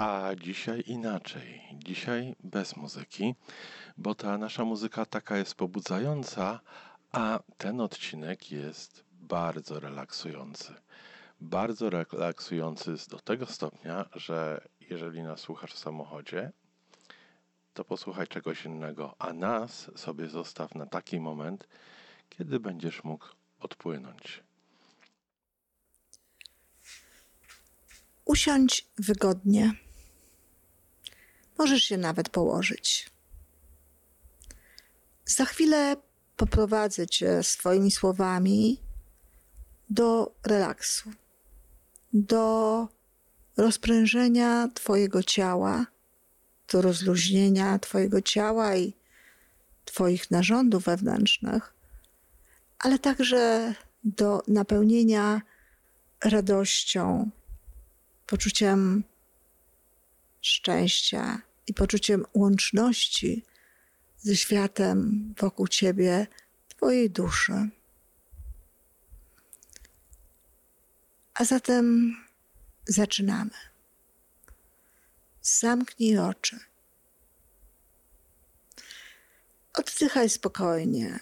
A 0.00 0.30
dzisiaj 0.40 0.82
inaczej. 0.86 1.62
Dzisiaj 1.72 2.34
bez 2.44 2.76
muzyki, 2.76 3.34
bo 3.96 4.14
ta 4.14 4.38
nasza 4.38 4.64
muzyka 4.64 5.06
taka 5.06 5.36
jest 5.36 5.54
pobudzająca, 5.54 6.60
a 7.12 7.40
ten 7.56 7.80
odcinek 7.80 8.50
jest 8.50 9.04
bardzo 9.12 9.80
relaksujący. 9.80 10.74
Bardzo 11.40 11.90
relaksujący 11.90 12.94
do 13.10 13.18
tego 13.18 13.46
stopnia, 13.46 14.04
że 14.14 14.68
jeżeli 14.90 15.22
nas 15.22 15.40
słuchasz 15.40 15.72
w 15.74 15.78
samochodzie, 15.78 16.52
to 17.74 17.84
posłuchaj 17.84 18.26
czegoś 18.26 18.64
innego, 18.64 19.14
a 19.18 19.32
nas 19.32 19.90
sobie 19.96 20.28
zostaw 20.28 20.74
na 20.74 20.86
taki 20.86 21.20
moment, 21.20 21.68
kiedy 22.28 22.60
będziesz 22.60 23.04
mógł 23.04 23.26
odpłynąć. 23.60 24.42
Usiądź 28.24 28.86
wygodnie. 28.98 29.87
Możesz 31.58 31.82
się 31.82 31.96
nawet 31.96 32.28
położyć. 32.28 33.10
Za 35.26 35.44
chwilę 35.44 35.96
poprowadzę 36.36 37.06
cię 37.06 37.42
swoimi 37.42 37.90
słowami 37.90 38.80
do 39.90 40.34
relaksu, 40.46 41.10
do 42.12 42.88
rozprężenia 43.56 44.68
Twojego 44.74 45.22
ciała, 45.22 45.86
do 46.72 46.82
rozluźnienia 46.82 47.78
Twojego 47.78 48.22
ciała 48.22 48.76
i 48.76 48.94
Twoich 49.84 50.30
narządów 50.30 50.84
wewnętrznych, 50.84 51.74
ale 52.78 52.98
także 52.98 53.74
do 54.04 54.42
napełnienia 54.48 55.42
radością, 56.24 57.30
poczuciem 58.26 59.04
szczęścia 60.40 61.47
i 61.68 61.74
poczuciem 61.74 62.24
łączności 62.34 63.44
ze 64.18 64.36
światem 64.36 65.34
wokół 65.38 65.68
Ciebie, 65.68 66.26
Twojej 66.68 67.10
duszy. 67.10 67.68
A 71.34 71.44
zatem 71.44 72.16
zaczynamy. 72.86 73.50
Zamknij 75.42 76.18
oczy. 76.18 76.58
Oddychaj 79.74 80.28
spokojnie, 80.28 81.20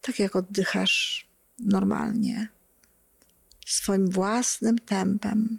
tak 0.00 0.18
jak 0.18 0.36
oddychasz 0.36 1.26
normalnie, 1.58 2.48
swoim 3.66 4.10
własnym 4.10 4.78
tempem. 4.78 5.58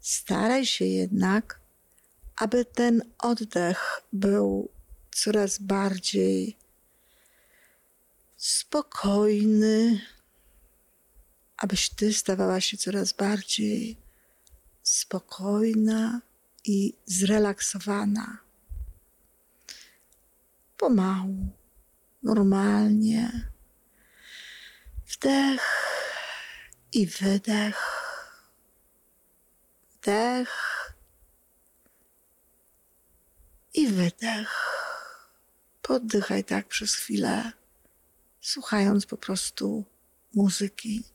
Staraj 0.00 0.66
się 0.66 0.84
jednak, 0.84 1.61
aby 2.42 2.64
ten 2.64 3.02
oddech 3.18 4.02
był 4.12 4.68
coraz 5.10 5.58
bardziej 5.58 6.56
spokojny, 8.36 10.00
abyś 11.56 11.88
ty 11.90 12.12
stawała 12.12 12.60
się 12.60 12.76
coraz 12.76 13.12
bardziej 13.12 13.96
spokojna 14.82 16.20
i 16.64 16.94
zrelaksowana. 17.06 18.38
Pomału, 20.76 21.48
normalnie. 22.22 23.50
Wdech 25.06 25.62
i 26.92 27.06
wydech. 27.06 27.78
Wdech 29.92 30.71
i 33.74 33.86
wydech. 33.86 34.68
Poddychaj 35.82 36.44
tak 36.44 36.68
przez 36.68 36.94
chwilę, 36.94 37.52
słuchając 38.40 39.06
po 39.06 39.16
prostu 39.16 39.84
muzyki. 40.34 41.11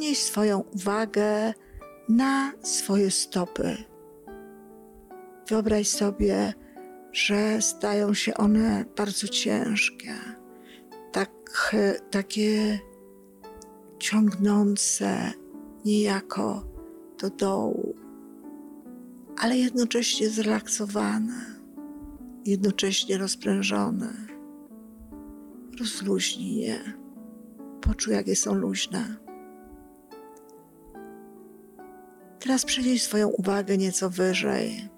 Przenieś 0.00 0.22
swoją 0.22 0.60
uwagę 0.74 1.54
na 2.08 2.52
swoje 2.62 3.10
stopy. 3.10 3.76
Wyobraź 5.48 5.88
sobie, 5.88 6.54
że 7.12 7.62
stają 7.62 8.14
się 8.14 8.34
one 8.34 8.84
bardzo 8.96 9.28
ciężkie, 9.28 10.14
tak, 11.12 11.30
takie 12.10 12.78
ciągnące 13.98 15.32
niejako 15.84 16.64
do 17.18 17.30
dołu, 17.30 17.94
ale 19.38 19.58
jednocześnie 19.58 20.28
zrelaksowane, 20.28 21.60
jednocześnie 22.44 23.18
rozprężone. 23.18 24.12
Rozluźnij 25.80 26.56
je. 26.56 26.78
Poczuj, 27.80 28.14
jakie 28.14 28.36
są 28.36 28.54
luźne. 28.54 29.29
Teraz 32.40 32.64
przenieś 32.64 33.02
swoją 33.02 33.28
uwagę 33.28 33.76
nieco 33.78 34.10
wyżej, 34.10 34.88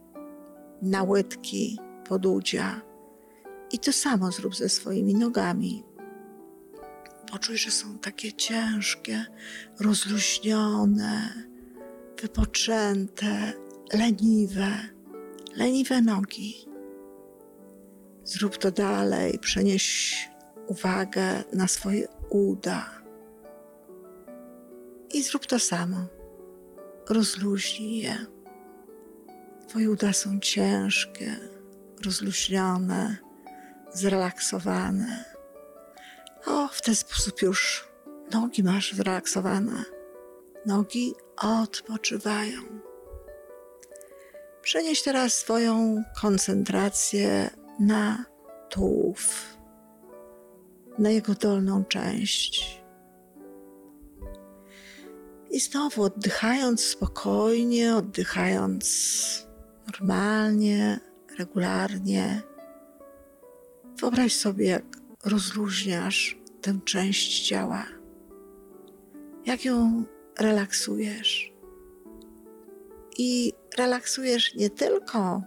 na 0.82 1.03
łydki 1.03 1.78
podudzia 2.08 2.80
i 3.72 3.78
to 3.78 3.92
samo 3.92 4.32
zrób 4.32 4.56
ze 4.56 4.69
swoimi 4.69 5.14
nogami. 5.14 5.84
Poczuj, 7.31 7.56
że 7.56 7.70
są 7.70 7.98
takie 7.98 8.32
ciężkie, 8.32 9.25
rozluźnione, 9.81 11.32
wypoczęte, 12.22 13.52
leniwe, 13.92 14.70
leniwe 15.56 16.02
nogi. 16.02 16.69
Zrób 18.25 18.58
to 18.58 18.70
dalej, 18.70 19.38
przenieś 19.38 20.16
uwagę 20.66 21.44
na 21.52 21.69
swoje 21.69 22.08
uda. 22.31 22.91
I 25.14 25.22
zrób 25.22 25.47
to 25.47 25.58
samo. 25.58 26.21
Rozluźnij 27.12 27.98
je. 27.98 28.16
Twoje 29.68 29.90
uda 29.90 30.12
są 30.12 30.40
ciężkie, 30.40 31.36
rozluźnione, 32.04 33.16
zrelaksowane. 33.92 35.24
O, 36.46 36.68
w 36.68 36.82
ten 36.82 36.94
sposób 36.94 37.42
już 37.42 37.88
nogi 38.31 38.62
masz 38.62 38.92
zrelaksowane. 38.92 39.84
Nogi 40.66 41.14
odpoczywają. 41.37 42.60
Przenieś 44.62 45.02
teraz 45.02 45.34
swoją 45.34 46.02
koncentrację 46.20 47.50
na 47.81 48.25
tułów 48.70 49.56
na 50.98 51.10
jego 51.10 51.34
dolną 51.34 51.84
część. 51.84 52.81
I 55.52 55.60
znowu 55.60 56.02
oddychając 56.02 56.84
spokojnie, 56.84 57.96
oddychając 57.96 59.46
normalnie, 59.87 61.00
regularnie, 61.38 62.43
wyobraź 64.00 64.34
sobie, 64.34 64.66
jak 64.66 64.84
rozluźniasz 65.25 66.38
tę 66.60 66.78
część 66.84 67.49
ciała, 67.49 67.87
jak 69.46 69.64
ją 69.64 70.04
relaksujesz. 70.38 71.52
I 73.19 73.52
relaksujesz 73.78 74.54
nie 74.54 74.70
tylko 74.70 75.43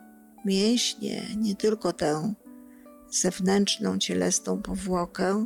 mięśnie, 0.45 1.27
nie 1.37 1.55
tylko 1.55 1.93
tę 1.93 2.33
zewnętrzną 3.09 3.97
cielesną 3.97 4.61
powłokę, 4.61 5.45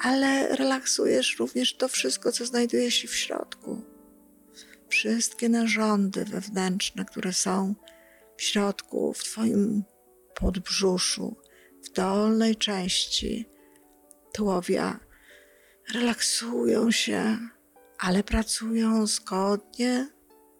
ale 0.00 0.56
relaksujesz 0.56 1.38
również 1.38 1.76
to 1.76 1.88
wszystko, 1.88 2.32
co 2.32 2.46
znajduje 2.46 2.90
się 2.90 3.08
w 3.08 3.14
środku. 3.16 3.82
Wszystkie 4.88 5.48
narządy 5.48 6.24
wewnętrzne, 6.24 7.04
które 7.04 7.32
są 7.32 7.74
w 8.36 8.42
środku, 8.42 9.12
w 9.12 9.24
Twoim 9.24 9.84
podbrzuszu, 10.34 11.36
w 11.84 11.92
dolnej 11.92 12.56
części 12.56 13.48
tułowia, 14.32 15.00
relaksują 15.94 16.90
się, 16.90 17.38
ale 17.98 18.22
pracują 18.22 19.06
zgodnie 19.06 20.08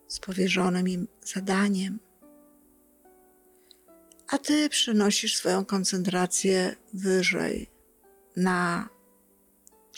z 0.08 0.18
powierzonym 0.18 0.88
im 0.88 1.08
zadaniem. 1.24 1.98
A 4.28 4.38
ty 4.38 4.68
przenosisz 4.68 5.36
swoją 5.36 5.64
koncentrację 5.64 6.76
wyżej 6.94 7.70
na 8.36 8.88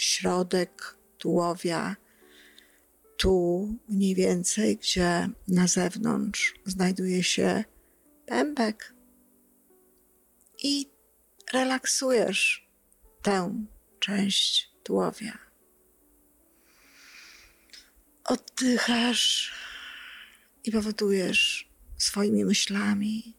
środek 0.00 0.96
tułowia, 1.19 1.96
tu 3.16 3.69
mniej 3.88 4.14
więcej, 4.14 4.76
gdzie 4.76 5.28
na 5.48 5.66
zewnątrz 5.66 6.54
znajduje 6.64 7.22
się 7.22 7.64
pępek. 8.26 8.94
I 10.62 10.90
relaksujesz 11.52 12.69
tę 13.22 13.66
część 14.00 14.70
tułowia. 14.82 15.38
Oddychasz 18.25 19.54
i 20.64 20.72
powodujesz 20.72 21.70
swoimi 21.99 22.44
myślami, 22.44 23.37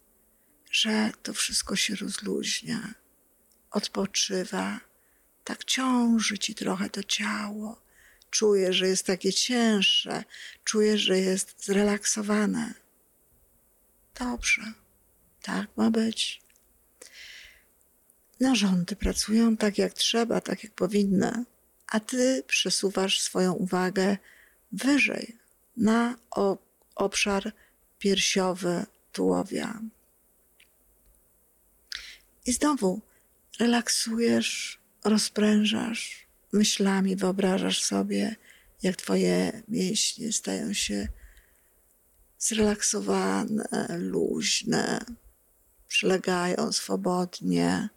że 0.71 1.11
to 1.23 1.33
wszystko 1.33 1.75
się 1.75 1.95
rozluźnia, 1.95 2.93
odpoczywa, 3.71 4.79
tak 5.47 5.63
ciąży 5.63 6.37
ci 6.37 6.55
trochę 6.55 6.89
to 6.89 7.03
ciało. 7.03 7.81
Czujesz, 8.29 8.75
że 8.75 8.87
jest 8.87 9.05
takie 9.05 9.33
cięższe, 9.33 10.23
czujesz, 10.63 11.01
że 11.01 11.19
jest 11.19 11.65
zrelaksowane. 11.65 12.73
Dobrze, 14.19 14.61
tak 15.41 15.67
ma 15.77 15.91
być. 15.91 16.41
Narządy 18.39 18.95
pracują 18.95 19.57
tak 19.57 19.77
jak 19.77 19.93
trzeba, 19.93 20.41
tak 20.41 20.63
jak 20.63 20.73
powinny, 20.73 21.45
a 21.87 21.99
ty 21.99 22.43
przesuwasz 22.47 23.21
swoją 23.21 23.53
uwagę 23.53 24.17
wyżej 24.71 25.37
na 25.77 26.15
obszar 26.95 27.51
piersiowy 27.99 28.85
tułowia. 29.11 29.79
I 32.45 32.53
znowu 32.53 33.01
relaksujesz, 33.59 34.79
rozprężasz 35.09 36.27
myślami, 36.53 37.15
wyobrażasz 37.15 37.83
sobie, 37.83 38.35
jak 38.83 38.95
twoje 38.95 39.61
mięśnie 39.67 40.33
stają 40.33 40.73
się 40.73 41.07
zrelaksowane, 42.39 43.87
luźne, 43.97 45.05
przylegają 45.87 46.71
swobodnie 46.71 47.89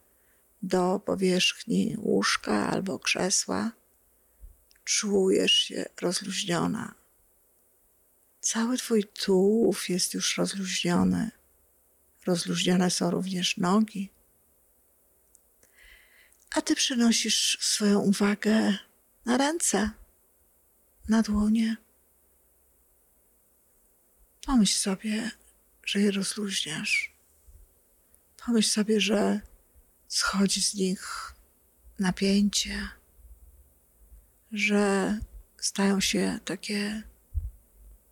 do 0.62 1.00
powierzchni 1.06 1.96
łóżka 1.98 2.70
albo 2.70 2.98
krzesła. 2.98 3.72
Czujesz 4.84 5.52
się 5.52 5.84
rozluźniona. 6.00 6.94
Cały 8.40 8.78
twój 8.78 9.04
tułów 9.04 9.88
jest 9.88 10.14
już 10.14 10.38
rozluźniony. 10.38 11.30
Rozluźnione 12.26 12.90
są 12.90 13.10
również 13.10 13.56
nogi. 13.56 14.10
A 16.56 16.62
ty 16.62 16.74
przenosisz 16.74 17.58
swoją 17.60 17.98
uwagę 17.98 18.78
na 19.24 19.36
ręce, 19.36 19.90
na 21.08 21.22
dłonie. 21.22 21.76
Pomyśl 24.46 24.78
sobie, 24.78 25.30
że 25.84 26.00
je 26.00 26.10
rozluźniasz. 26.10 27.12
Pomyśl 28.46 28.70
sobie, 28.70 29.00
że 29.00 29.40
schodzi 30.08 30.62
z 30.62 30.74
nich 30.74 31.34
napięcie, 31.98 32.88
że 34.52 35.18
stają 35.56 36.00
się 36.00 36.38
takie 36.44 37.02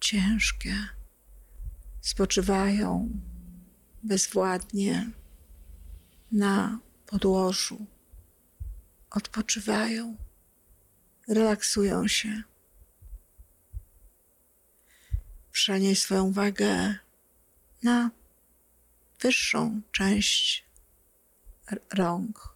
ciężkie, 0.00 0.88
spoczywają 2.00 3.10
bezwładnie 4.02 5.10
na 6.32 6.78
podłożu, 7.06 7.86
odpoczywają, 9.10 10.16
relaksują 11.28 12.08
się. 12.08 12.42
Przenieś 15.52 16.02
swoją 16.02 16.24
uwagę 16.24 16.98
na 17.82 18.10
wyższą 19.20 19.80
część 19.92 20.64
rąk, 21.94 22.54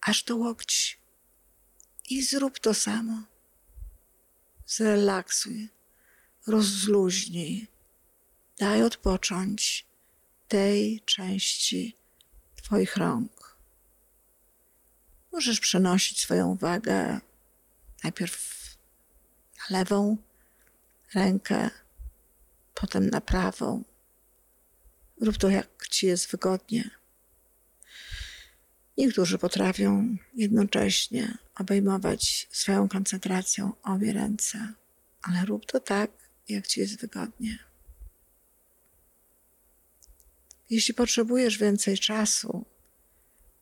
aż 0.00 0.22
do 0.22 0.36
łokci 0.36 0.96
i 2.10 2.22
zrób 2.22 2.58
to 2.58 2.74
samo. 2.74 3.22
Zrelaksuj 4.66 5.68
rozluźnij, 6.46 7.66
daj 8.58 8.82
odpocząć 8.82 9.86
tej 10.48 11.00
części 11.00 11.96
Twoich 12.56 12.96
rąk. 12.96 13.55
Możesz 15.36 15.60
przenosić 15.60 16.20
swoją 16.20 16.48
uwagę 16.48 17.20
najpierw 18.04 18.56
na 19.58 19.78
lewą 19.78 20.16
rękę, 21.14 21.70
potem 22.74 23.10
na 23.10 23.20
prawą. 23.20 23.84
Rób 25.20 25.38
to 25.38 25.48
jak 25.48 25.88
Ci 25.88 26.06
jest 26.06 26.30
wygodnie. 26.30 26.90
Niektórzy 28.98 29.38
potrafią 29.38 30.16
jednocześnie 30.34 31.38
obejmować 31.54 32.48
swoją 32.50 32.88
koncentracją 32.88 33.72
obie 33.82 34.12
ręce, 34.12 34.72
ale 35.22 35.44
rób 35.44 35.66
to 35.66 35.80
tak, 35.80 36.10
jak 36.48 36.66
ci 36.66 36.80
jest 36.80 37.00
wygodnie. 37.00 37.58
Jeśli 40.70 40.94
potrzebujesz 40.94 41.58
więcej 41.58 41.98
czasu 41.98 42.64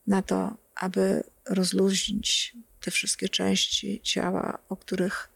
na 0.06 0.23
to, 0.23 0.56
aby 0.75 1.33
rozluźnić 1.49 2.56
te 2.81 2.91
wszystkie 2.91 3.29
części 3.29 4.01
ciała, 4.03 4.58
o 4.69 4.77
których 4.77 5.29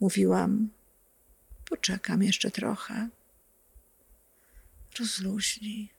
mówiłam, 0.00 0.70
poczekam 1.70 2.22
jeszcze 2.22 2.50
trochę. 2.50 3.08
Rozluźnij. 4.98 5.90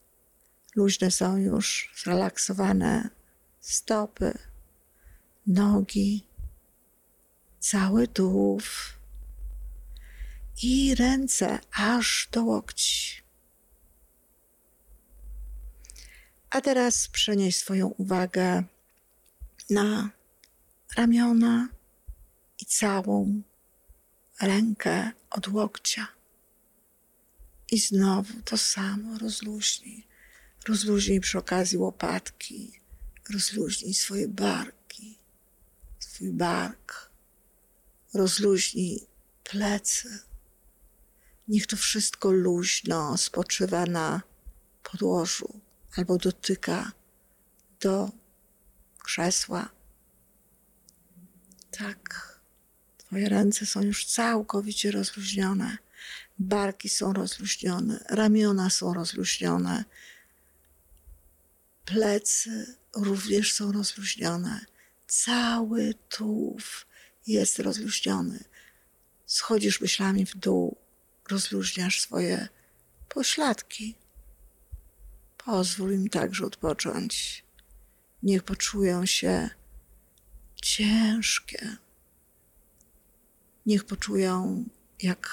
Luźne 0.75 1.11
są 1.11 1.37
już 1.37 1.93
zrelaksowane 1.95 3.09
stopy, 3.59 4.37
nogi, 5.47 6.27
cały 7.59 8.07
tułów 8.07 8.97
i 10.63 10.95
ręce 10.95 11.59
aż 11.71 12.29
do 12.31 12.43
łokci. 12.43 13.21
A 16.49 16.61
teraz 16.61 17.07
przenieś 17.07 17.55
swoją 17.55 17.87
uwagę 17.87 18.63
na 19.69 20.09
ramiona 20.97 21.69
i 22.59 22.65
całą 22.65 23.41
rękę 24.41 25.11
od 25.29 25.47
łokcia. 25.47 26.07
I 27.71 27.79
znowu 27.79 28.41
to 28.45 28.57
samo 28.57 29.17
rozluźnij. 29.17 30.07
Rozluźnij 30.67 31.19
przy 31.19 31.37
okazji 31.37 31.77
łopatki, 31.77 32.79
rozluźnij 33.33 33.93
swoje 33.93 34.27
barki, 34.27 35.17
swój 35.99 36.31
bark, 36.31 37.11
rozluźnij 38.13 39.07
plecy 39.43 40.27
Niech 41.47 41.67
to 41.67 41.77
wszystko 41.77 42.31
luźno 42.31 43.17
spoczywa 43.17 43.85
na 43.85 44.21
podłożu 44.83 45.59
albo 45.95 46.17
dotyka 46.17 46.91
do 47.79 48.09
krzesła. 49.07 49.69
Tak, 51.71 52.01
Twoje 52.97 53.29
ręce 53.29 53.65
są 53.65 53.81
już 53.81 54.05
całkowicie 54.05 54.91
rozluźnione, 54.91 55.77
barki 56.39 56.89
są 56.89 57.13
rozluźnione, 57.13 58.05
ramiona 58.09 58.69
są 58.69 58.93
rozluźnione, 58.93 59.85
plecy 61.85 62.75
również 62.95 63.53
są 63.53 63.71
rozluźnione, 63.71 64.65
cały 65.07 65.93
tułów 66.09 66.87
jest 67.27 67.59
rozluźniony. 67.59 68.43
Schodzisz 69.25 69.81
myślami 69.81 70.25
w 70.25 70.35
dół 70.35 70.77
rozluźniasz 71.29 72.01
swoje 72.01 72.47
pośladki. 73.09 73.95
Pozwól 75.37 75.93
im 75.93 76.09
także 76.09 76.45
odpocząć. 76.45 77.46
Niech 78.27 78.43
poczują 78.43 79.05
się 79.05 79.49
ciężkie. 80.55 81.77
Niech 83.65 83.83
poczują, 83.83 84.65
jak 85.01 85.29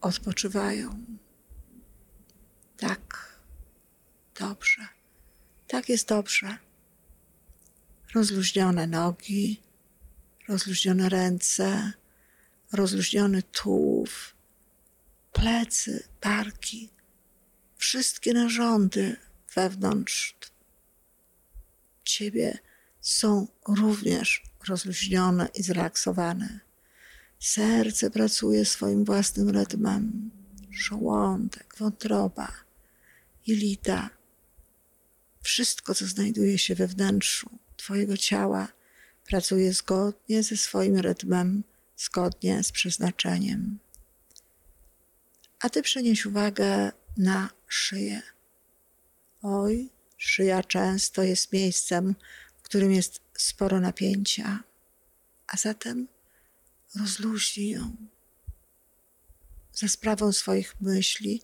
odpoczywają. 0.00 1.04
Tak, 2.76 3.34
dobrze. 4.40 4.88
Tak 5.66 5.88
jest 5.88 6.08
dobrze. 6.08 6.58
Rozluźnione 8.14 8.86
nogi, 8.86 9.62
rozluźnione 10.48 11.08
ręce, 11.08 11.92
rozluźniony 12.72 13.42
tułów, 13.42 14.34
plecy, 15.32 16.08
barki, 16.22 16.90
wszystkie 17.76 18.32
narządy 18.32 19.16
wewnątrz 19.54 20.36
ciebie 22.06 22.58
są 23.00 23.46
również 23.68 24.42
rozluźnione 24.68 25.48
i 25.54 25.62
zrelaksowane. 25.62 26.60
Serce 27.40 28.10
pracuje 28.10 28.64
swoim 28.64 29.04
własnym 29.04 29.48
rytmem, 29.50 30.30
żołądek, 30.70 31.74
wątroba, 31.78 32.52
jelita, 33.46 34.10
wszystko, 35.42 35.94
co 35.94 36.06
znajduje 36.06 36.58
się 36.58 36.74
we 36.74 36.86
wnętrzu 36.86 37.50
Twojego 37.76 38.16
ciała, 38.16 38.68
pracuje 39.26 39.72
zgodnie 39.72 40.42
ze 40.42 40.56
swoim 40.56 40.96
rytmem, 40.96 41.64
zgodnie 41.96 42.62
z 42.62 42.72
przeznaczeniem. 42.72 43.78
A 45.60 45.70
Ty 45.70 45.82
przenieś 45.82 46.26
uwagę 46.26 46.92
na 47.16 47.50
szyję. 47.68 48.22
Oj, 49.42 49.90
szyja 50.16 50.62
często 50.62 51.22
jest 51.22 51.52
miejscem, 51.52 52.14
w 52.58 52.62
którym 52.62 52.92
jest 52.92 53.20
sporo 53.38 53.80
napięcia, 53.80 54.62
a 55.46 55.56
zatem 55.56 56.08
rozluźnij 56.94 57.70
ją. 57.70 57.96
Za 59.72 59.88
sprawą 59.88 60.32
swoich 60.32 60.80
myśli, 60.80 61.42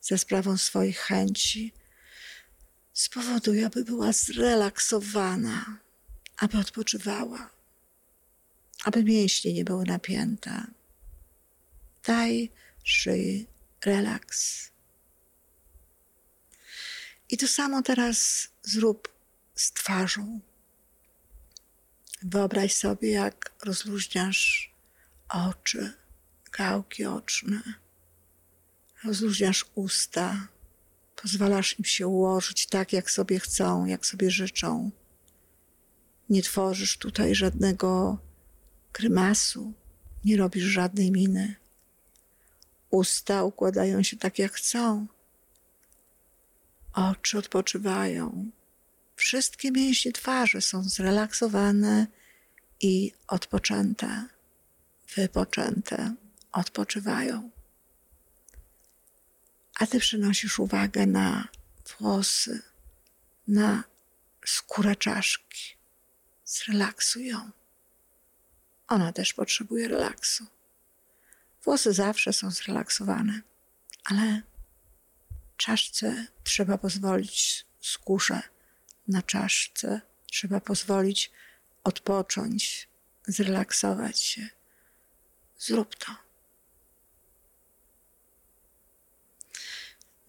za 0.00 0.18
sprawą 0.18 0.56
swoich 0.56 0.98
chęci, 0.98 1.72
spowoduj, 2.92 3.64
aby 3.64 3.84
była 3.84 4.12
zrelaksowana, 4.12 5.78
aby 6.36 6.58
odpoczywała, 6.58 7.50
aby 8.84 9.04
mięśnie 9.04 9.52
nie 9.52 9.64
były 9.64 9.84
napięte. 9.84 10.66
Daj 12.04 12.50
szyi 12.84 13.46
relaks. 13.84 14.70
I 17.28 17.36
to 17.36 17.48
samo 17.48 17.82
teraz 17.82 18.48
zrób 18.62 19.08
z 19.54 19.72
twarzą. 19.72 20.40
Wyobraź 22.22 22.74
sobie, 22.74 23.10
jak 23.10 23.52
rozluźniasz 23.64 24.74
oczy, 25.28 25.92
gałki 26.52 27.04
oczne, 27.06 27.62
rozluźniasz 29.04 29.66
usta, 29.74 30.48
pozwalasz 31.22 31.78
im 31.78 31.84
się 31.84 32.06
ułożyć 32.06 32.66
tak, 32.66 32.92
jak 32.92 33.10
sobie 33.10 33.40
chcą, 33.40 33.84
jak 33.86 34.06
sobie 34.06 34.30
życzą. 34.30 34.90
Nie 36.30 36.42
tworzysz 36.42 36.98
tutaj 36.98 37.34
żadnego 37.34 38.18
grymasu, 38.92 39.72
nie 40.24 40.36
robisz 40.36 40.64
żadnej 40.64 41.10
miny. 41.10 41.54
Usta 42.90 43.44
układają 43.44 44.02
się 44.02 44.16
tak, 44.16 44.38
jak 44.38 44.52
chcą. 44.52 45.06
Oczy 46.98 47.38
odpoczywają. 47.38 48.50
Wszystkie 49.16 49.70
mięśnie 49.70 50.12
twarzy 50.12 50.60
są 50.60 50.82
zrelaksowane 50.82 52.06
i 52.80 53.12
odpoczęte, 53.28 54.24
wypoczęte, 55.16 56.14
odpoczywają. 56.52 57.50
A 59.80 59.86
ty 59.86 60.00
przynosisz 60.00 60.58
uwagę 60.58 61.06
na 61.06 61.48
włosy, 61.98 62.62
na 63.48 63.84
skórę 64.46 64.96
czaszki. 64.96 65.76
Zrelaksuj 66.44 67.26
ją. 67.26 67.50
Ona 68.88 69.12
też 69.12 69.32
potrzebuje 69.34 69.88
relaksu. 69.88 70.46
Włosy 71.64 71.92
zawsze 71.92 72.32
są 72.32 72.50
zrelaksowane, 72.50 73.40
ale 74.04 74.42
czaszce 75.58 76.26
trzeba 76.44 76.78
pozwolić 76.78 77.66
skórze 77.80 78.42
na 79.08 79.22
czaszce, 79.22 80.00
trzeba 80.26 80.60
pozwolić 80.60 81.30
odpocząć, 81.84 82.88
zrelaksować 83.26 84.20
się. 84.20 84.48
Zrób 85.58 85.94
to. 85.94 86.12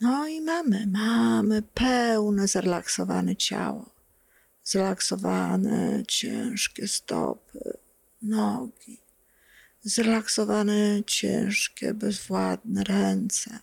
No 0.02 0.28
i 0.28 0.42
mamy, 0.42 0.88
mamy 0.88 1.62
pełne, 1.62 2.48
zrelaksowane 2.48 3.36
ciało. 3.36 3.90
Zrelaksowane, 4.64 6.04
ciężkie 6.08 6.88
stopy, 6.88 7.78
nogi. 8.22 8.98
Zrelaksowane, 9.84 11.04
ciężkie, 11.06 11.94
bezwładne 11.94 12.84
ręce. 12.84 13.60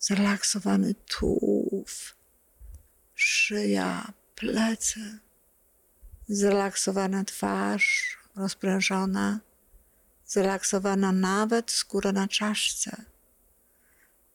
Zrelaksowany 0.00 0.94
tułów, 0.94 2.16
szyja, 3.14 4.12
plecy. 4.34 5.18
Zrelaksowana 6.28 7.24
twarz, 7.24 8.18
rozprężona. 8.36 9.40
Zrelaksowana 10.26 11.12
nawet 11.12 11.70
skóra 11.70 12.12
na 12.12 12.28
czaszce 12.28 13.04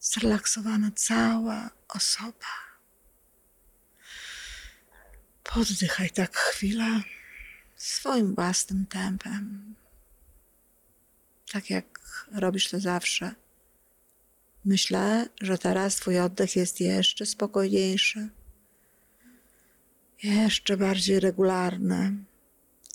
zrelaksowana 0.05 0.91
cała 0.95 1.69
osoba. 1.87 2.53
Poddychaj 5.43 6.09
tak 6.09 6.37
chwilę 6.37 7.01
swoim 7.75 8.35
własnym 8.35 8.85
tempem, 8.85 9.75
tak 11.51 11.69
jak 11.69 11.99
robisz 12.31 12.69
to 12.69 12.79
zawsze. 12.79 13.35
Myślę, 14.65 15.29
że 15.41 15.57
teraz 15.57 15.95
Twój 15.95 16.19
oddech 16.19 16.55
jest 16.55 16.79
jeszcze 16.79 17.25
spokojniejszy, 17.25 18.29
jeszcze 20.23 20.77
bardziej 20.77 21.19
regularny. 21.19 22.13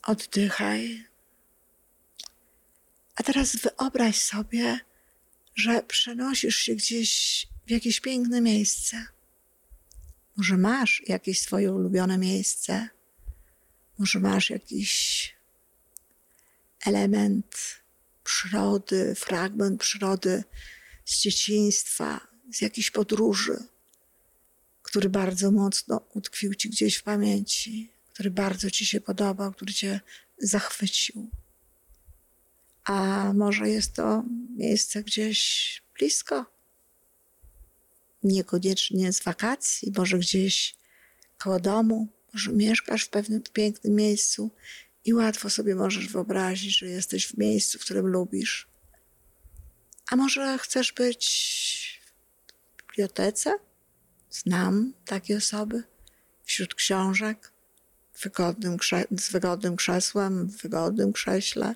Oddychaj. 0.03 1.05
A 3.17 3.23
teraz 3.23 3.57
wyobraź 3.57 4.23
sobie, 4.23 4.81
że 5.55 5.83
przenosisz 5.83 6.57
się 6.57 6.75
gdzieś 6.75 7.47
w 7.67 7.71
jakieś 7.71 8.01
piękne 8.01 8.41
miejsce. 8.41 9.07
Może 10.37 10.57
masz 10.57 11.03
jakieś 11.07 11.41
swoje 11.41 11.73
ulubione 11.73 12.19
miejsce, 12.19 12.89
może 13.99 14.21
masz 14.21 14.51
jakiś 14.51 15.35
element 16.87 17.57
przyrody, 18.25 19.15
fragment 19.15 19.81
przyrody 19.81 20.45
z 21.05 21.21
dzieciństwa, 21.21 22.21
z 22.53 22.61
jakiejś 22.61 22.91
podróży, 22.91 23.57
który 24.83 25.09
bardzo 25.09 25.51
mocno 25.51 26.01
utkwił 26.15 26.55
ci 26.55 26.71
gdzieś 26.71 26.97
w 26.97 27.03
pamięci, 27.03 27.93
który 28.13 28.31
bardzo 28.31 28.71
ci 28.71 28.87
się 28.87 29.01
podobał, 29.01 29.53
który 29.53 29.73
cię 29.73 30.01
zachwycił 30.39 31.31
a 32.85 33.33
może 33.35 33.69
jest 33.69 33.95
to 33.95 34.25
miejsce 34.57 35.03
gdzieś 35.03 35.83
blisko, 35.99 36.47
niekoniecznie 38.23 39.13
z 39.13 39.23
wakacji, 39.23 39.93
może 39.97 40.19
gdzieś 40.19 40.75
koło 41.39 41.61
domu, 41.61 42.09
może 42.35 42.53
mieszkasz 42.53 43.05
w 43.05 43.09
pewnym 43.09 43.43
pięknym 43.53 43.95
miejscu 43.95 44.51
i 45.05 45.15
łatwo 45.15 45.51
sobie 45.51 45.75
możesz 45.75 46.09
wyobrazić, 46.09 46.79
że 46.79 46.87
jesteś 46.87 47.27
w 47.27 47.39
miejscu, 47.39 47.79
w 47.79 47.81
którym 47.81 48.07
lubisz. 48.07 48.70
A 50.11 50.17
może 50.17 50.59
chcesz 50.59 50.93
być 50.93 52.03
w 52.77 52.87
bibliotece? 52.87 53.55
Znam 54.31 54.93
takie 55.05 55.37
osoby 55.37 55.83
wśród 56.45 56.75
książek, 56.75 57.53
wygodnym 58.23 58.77
z 59.19 59.31
wygodnym 59.31 59.77
krzesłem, 59.77 60.47
w 60.47 60.63
wygodnym 60.63 61.13
krześle 61.13 61.75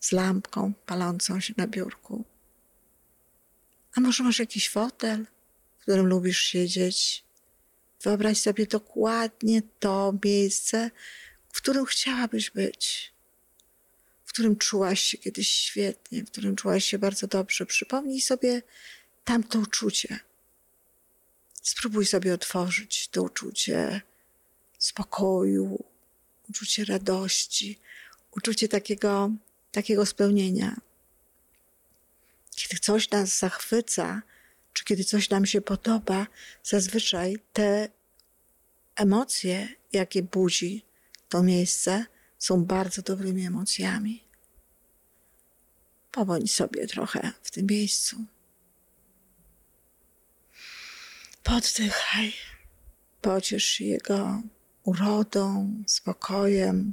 z 0.00 0.12
lampką 0.12 0.72
palącą 0.86 1.40
się 1.40 1.54
na 1.56 1.66
biurku. 1.66 2.24
A 3.94 4.00
może 4.00 4.24
masz 4.24 4.38
jakiś 4.38 4.70
fotel, 4.70 5.26
w 5.78 5.82
którym 5.82 6.06
lubisz 6.06 6.38
siedzieć? 6.38 7.24
Wyobraź 8.02 8.38
sobie 8.38 8.66
dokładnie 8.66 9.62
to 9.78 10.14
miejsce, 10.24 10.90
w 11.52 11.56
którym 11.56 11.84
chciałabyś 11.84 12.50
być, 12.50 13.12
w 14.28 14.32
którym 14.32 14.56
czułaś 14.56 15.00
się 15.00 15.18
kiedyś 15.18 15.48
świetnie, 15.48 16.24
w 16.24 16.30
którym 16.30 16.56
czułaś 16.56 16.84
się 16.84 16.98
bardzo 16.98 17.26
dobrze. 17.26 17.66
Przypomnij 17.66 18.20
sobie 18.20 18.62
tamto 19.24 19.58
uczucie. 19.58 20.20
Spróbuj 21.62 22.06
sobie 22.06 22.34
otworzyć 22.34 23.08
to 23.08 23.22
uczucie 23.22 24.00
spokoju, 24.78 25.84
uczucie 26.50 26.84
radości, 26.84 27.78
uczucie 28.30 28.68
takiego, 28.68 29.30
takiego 29.72 30.06
spełnienia. 30.06 30.76
Kiedy 32.56 32.78
coś 32.78 33.10
nas 33.10 33.38
zachwyca, 33.38 34.22
czy 34.72 34.84
kiedy 34.84 35.04
coś 35.04 35.30
nam 35.30 35.46
się 35.46 35.60
podoba, 35.60 36.26
zazwyczaj 36.64 37.36
te 37.52 37.88
emocje, 38.96 39.68
jakie 39.92 40.22
budzi 40.22 40.84
to 41.28 41.42
miejsce, 41.42 42.04
są 42.38 42.64
bardzo 42.64 43.02
dobrymi 43.02 43.46
emocjami. 43.46 44.24
Pobądź 46.12 46.54
sobie 46.54 46.86
trochę 46.86 47.32
w 47.42 47.50
tym 47.50 47.66
miejscu. 47.66 48.16
Poddychaj. 51.42 52.32
Pociesz 53.20 53.64
się 53.64 53.84
jego 53.84 54.42
urodą, 54.84 55.72
spokojem, 55.86 56.92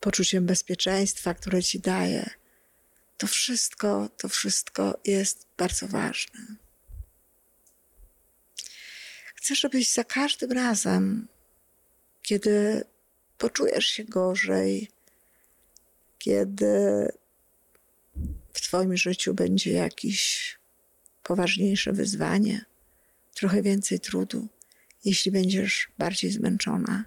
poczuciem 0.00 0.46
bezpieczeństwa, 0.46 1.34
które 1.34 1.62
ci 1.62 1.80
daje. 1.80 2.30
To 3.16 3.26
wszystko, 3.26 4.08
to 4.16 4.28
wszystko 4.28 4.98
jest 5.04 5.46
bardzo 5.56 5.88
ważne. 5.88 6.40
Chcę, 9.34 9.54
żebyś 9.54 9.92
za 9.92 10.04
każdym 10.04 10.52
razem, 10.52 11.28
kiedy 12.22 12.84
poczujesz 13.40 13.86
się 13.86 14.04
gorzej, 14.04 14.88
kiedy 16.18 17.08
w 18.52 18.60
Twoim 18.60 18.96
życiu 18.96 19.34
będzie 19.34 19.72
jakieś 19.72 20.58
poważniejsze 21.22 21.92
wyzwanie, 21.92 22.64
trochę 23.34 23.62
więcej 23.62 24.00
trudu, 24.00 24.48
jeśli 25.04 25.32
będziesz 25.32 25.88
bardziej 25.98 26.30
zmęczona. 26.30 27.04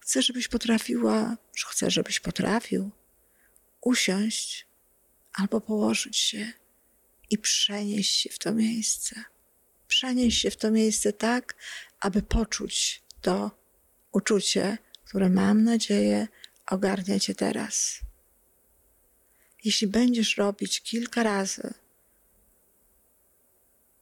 Chcę, 0.00 0.22
żebyś 0.22 0.48
potrafiła, 0.48 1.36
chcę, 1.68 1.90
żebyś 1.90 2.20
potrafił 2.20 2.90
usiąść 3.80 4.66
albo 5.32 5.60
położyć 5.60 6.16
się 6.16 6.52
i 7.30 7.38
przenieść 7.38 8.20
się 8.20 8.30
w 8.30 8.38
to 8.38 8.54
miejsce. 8.54 9.24
Przenieść 9.88 10.40
się 10.40 10.50
w 10.50 10.56
to 10.56 10.70
miejsce 10.70 11.12
tak, 11.12 11.54
aby 12.00 12.22
poczuć 12.22 13.02
to 13.22 13.50
uczucie, 14.12 14.78
które 15.12 15.30
mam 15.30 15.64
nadzieję 15.64 16.28
ogarnia 16.66 17.18
cię 17.18 17.34
teraz. 17.34 18.00
Jeśli 19.64 19.86
będziesz 19.86 20.36
robić 20.36 20.80
kilka 20.80 21.22
razy 21.22 21.74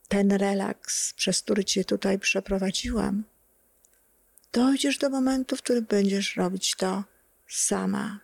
ten 0.07 0.31
relaks, 0.31 1.13
przez 1.13 1.41
który 1.41 1.65
cię 1.65 1.85
tutaj 1.85 2.19
przeprowadziłam, 2.19 3.23
dojdziesz 4.53 4.97
do 4.97 5.09
momentu, 5.09 5.55
w 5.55 5.61
którym 5.61 5.85
będziesz 5.85 6.35
robić 6.35 6.75
to 6.75 7.03
sama. 7.47 8.19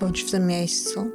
Pobądź 0.00 0.22
w 0.22 0.30
tym 0.30 0.46
miejscu. 0.46 1.10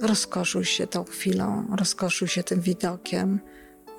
Rozkoszuj 0.00 0.64
się 0.64 0.86
tą 0.86 1.04
chwilą, 1.04 1.66
rozkoszuj 1.76 2.28
się 2.28 2.42
tym 2.42 2.60
widokiem, 2.60 3.40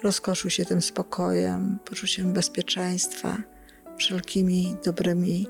rozkoszuj 0.04 0.52
się 0.52 0.66
tym 0.66 0.82
spokojem, 0.82 1.80
poczuciem 1.86 2.34
bezpieczeństwa, 2.34 3.38
wszelkimi 3.98 4.76
dobrymi 4.86 5.48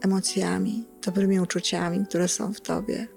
emocjami, 0.00 0.84
dobrymi 1.04 1.40
uczuciami, 1.40 2.06
które 2.06 2.28
są 2.28 2.52
w 2.52 2.60
tobie. 2.60 3.08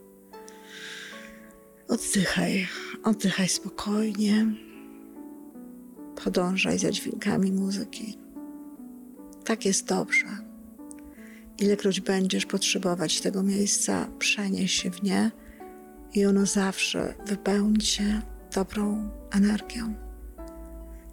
Oddychaj, 1.87 2.67
oddychaj 3.03 3.49
spokojnie. 3.49 4.45
Podążaj 6.23 6.79
za 6.79 6.91
dźwiękami 6.91 7.51
muzyki. 7.51 8.17
Tak 9.43 9.65
jest 9.65 9.87
dobrze. 9.87 10.54
Ilekroć 11.65 12.01
będziesz 12.01 12.45
potrzebować 12.45 13.21
tego 13.21 13.43
miejsca, 13.43 14.07
przenieś 14.19 14.71
się 14.71 14.91
w 14.91 15.03
nie 15.03 15.31
i 16.13 16.25
ono 16.25 16.45
zawsze 16.45 17.13
wypełni 17.25 17.77
cię 17.77 18.21
dobrą 18.55 19.09
energią. 19.31 19.93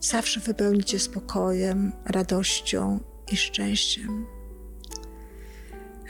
Zawsze 0.01 0.41
wypełni 0.41 0.85
cię 0.85 0.99
spokojem, 0.99 1.93
radością 2.05 3.01
i 3.33 3.37
szczęściem. 3.37 4.27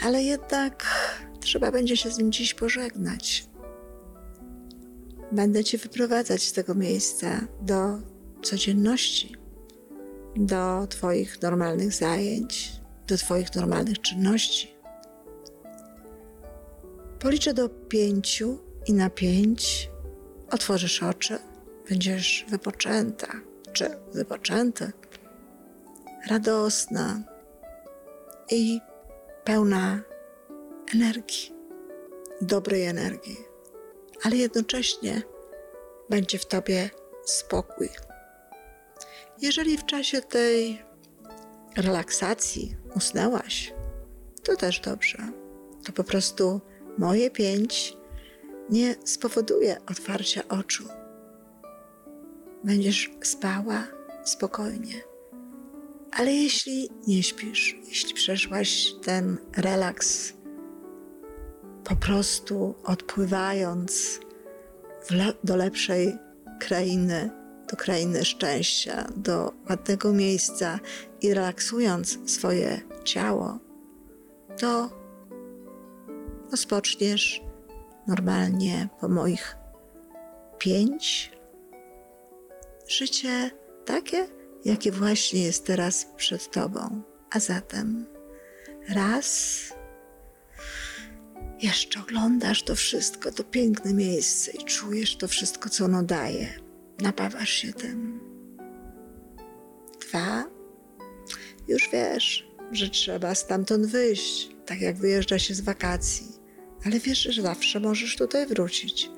Ale 0.04 0.22
jednak 0.22 0.84
trzeba 1.40 1.72
będzie 1.72 1.96
się 1.96 2.10
z 2.10 2.18
nim 2.18 2.32
dziś 2.32 2.54
pożegnać. 2.54 3.48
Będę 5.32 5.64
cię 5.64 5.78
wyprowadzać 5.78 6.42
z 6.42 6.52
tego 6.52 6.74
miejsca 6.74 7.40
do 7.60 7.98
codzienności, 8.42 9.36
do 10.36 10.86
Twoich 10.86 11.42
normalnych 11.42 11.92
zajęć, 11.92 12.81
do 13.12 13.18
Twoich 13.18 13.54
normalnych 13.54 14.00
czynności. 14.00 14.74
Policzę 17.18 17.54
do 17.54 17.68
pięciu 17.68 18.58
i 18.86 18.92
na 18.92 19.10
pięć 19.10 19.90
otworzysz 20.50 21.02
oczy, 21.02 21.38
będziesz 21.88 22.46
wypoczęta 22.48 23.28
czy 23.72 23.90
wypoczęty, 24.12 24.92
radosna 26.28 27.22
i 28.50 28.80
pełna 29.44 30.00
energii, 30.94 31.54
dobrej 32.40 32.86
energii, 32.86 33.36
ale 34.24 34.36
jednocześnie 34.36 35.22
będzie 36.10 36.38
w 36.38 36.46
tobie 36.46 36.90
spokój. 37.24 37.88
Jeżeli 39.40 39.78
w 39.78 39.86
czasie 39.86 40.22
tej 40.22 40.91
relaksacji 41.76 42.76
usnęłaś, 42.96 43.74
to 44.42 44.56
też 44.56 44.80
dobrze. 44.80 45.18
To 45.84 45.92
po 45.92 46.04
prostu 46.04 46.60
moje 46.98 47.30
pięć 47.30 47.96
nie 48.70 48.94
spowoduje 49.04 49.76
otwarcia 49.90 50.42
oczu. 50.48 50.84
Będziesz 52.64 53.10
spała 53.22 53.86
spokojnie. 54.24 55.02
Ale 56.12 56.32
jeśli 56.32 56.90
nie 57.06 57.22
śpisz, 57.22 57.76
jeśli 57.88 58.14
przeszłaś 58.14 58.92
ten 59.04 59.38
relaks, 59.56 60.32
po 61.84 61.96
prostu 61.96 62.74
odpływając 62.84 64.20
le 65.10 65.32
do 65.44 65.56
lepszej 65.56 66.16
krainy, 66.60 67.30
do 67.72 67.76
krainy 67.76 68.24
szczęścia, 68.24 69.08
do 69.16 69.52
ładnego 69.70 70.12
miejsca 70.12 70.80
i 71.20 71.34
relaksując 71.34 72.18
swoje 72.26 72.80
ciało, 73.04 73.58
to 74.58 74.90
rozpoczniesz 76.50 77.42
normalnie 78.06 78.88
po 79.00 79.08
moich 79.08 79.56
pięć 80.58 81.32
życie 82.88 83.50
takie, 83.84 84.28
jakie 84.64 84.92
właśnie 84.92 85.42
jest 85.42 85.66
teraz 85.66 86.06
przed 86.16 86.50
Tobą. 86.50 87.02
A 87.30 87.40
zatem 87.40 88.06
raz 88.88 89.58
jeszcze 91.62 92.00
oglądasz 92.00 92.62
to 92.62 92.74
wszystko, 92.74 93.32
to 93.32 93.44
piękne 93.44 93.94
miejsce 93.94 94.50
i 94.50 94.64
czujesz 94.64 95.16
to 95.16 95.28
wszystko, 95.28 95.68
co 95.68 95.84
ono 95.84 96.02
daje. 96.02 96.61
Napawasz 97.02 97.50
się 97.50 97.72
tym. 97.72 98.20
Dwa, 100.00 100.44
już 101.68 101.88
wiesz, 101.92 102.48
że 102.72 102.88
trzeba 102.88 103.34
stamtąd 103.34 103.86
wyjść, 103.86 104.56
tak 104.66 104.80
jak 104.80 104.96
wyjeżdża 104.96 105.38
się 105.38 105.54
z 105.54 105.60
wakacji, 105.60 106.26
ale 106.86 106.98
wiesz, 107.00 107.22
że 107.22 107.42
zawsze 107.42 107.80
możesz 107.80 108.16
tutaj 108.16 108.46
wrócić. 108.46 109.10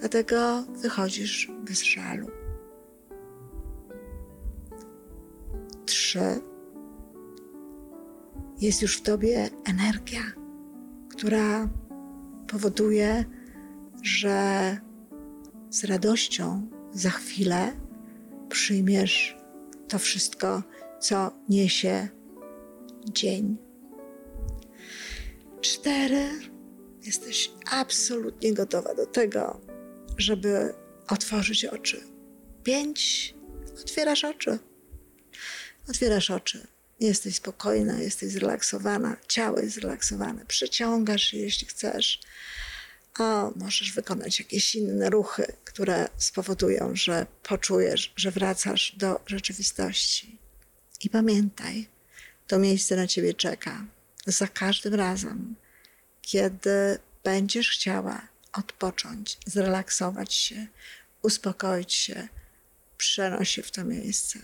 Dlatego 0.00 0.64
wychodzisz 0.82 1.50
bez 1.60 1.82
żalu. 1.82 2.30
Trzy. 5.86 6.40
jest 8.60 8.82
już 8.82 8.96
w 8.96 9.02
tobie 9.02 9.50
energia, 9.64 10.22
która 11.08 11.68
powoduje, 12.48 13.24
że 14.02 14.76
z 15.70 15.84
radością 15.84 16.79
za 16.92 17.10
chwilę 17.10 17.76
przyjmiesz 18.48 19.36
to 19.88 19.98
wszystko, 19.98 20.62
co 21.00 21.32
niesie 21.48 22.08
dzień. 23.12 23.56
Cztery. 25.60 26.28
Jesteś 27.02 27.50
absolutnie 27.70 28.54
gotowa 28.54 28.94
do 28.94 29.06
tego, 29.06 29.60
żeby 30.18 30.74
otworzyć 31.08 31.64
oczy. 31.64 32.00
Pięć. 32.64 33.34
Otwierasz 33.80 34.24
oczy. 34.24 34.58
Otwierasz 35.88 36.30
oczy. 36.30 36.66
Jesteś 37.00 37.36
spokojna, 37.36 38.00
jesteś 38.00 38.32
zrelaksowana, 38.32 39.16
ciało 39.28 39.58
jest 39.58 39.74
zrelaksowane. 39.74 40.46
Przeciągasz 40.46 41.22
się, 41.22 41.36
jeśli 41.36 41.66
chcesz. 41.66 42.20
A 43.18 43.50
możesz 43.56 43.92
wykonać 43.92 44.38
jakieś 44.38 44.74
inne 44.74 45.10
ruchy, 45.10 45.52
które 45.64 46.08
spowodują, 46.16 46.96
że 46.96 47.26
poczujesz, 47.42 48.12
że 48.16 48.30
wracasz 48.30 48.96
do 48.96 49.20
rzeczywistości. 49.26 50.38
I 51.00 51.10
pamiętaj, 51.10 51.88
to 52.46 52.58
miejsce 52.58 52.96
na 52.96 53.06
ciebie 53.06 53.34
czeka. 53.34 53.84
Za 54.26 54.48
każdym 54.48 54.94
razem, 54.94 55.54
kiedy 56.22 56.98
będziesz 57.24 57.70
chciała 57.70 58.28
odpocząć, 58.52 59.38
zrelaksować 59.46 60.34
się, 60.34 60.66
uspokoić 61.22 61.94
się, 61.94 62.28
przenoś 62.96 63.48
się 63.48 63.62
w 63.62 63.70
to 63.70 63.84
miejsce. 63.84 64.38